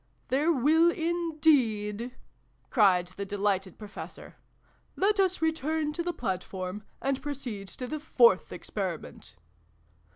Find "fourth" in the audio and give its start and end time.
7.99-8.51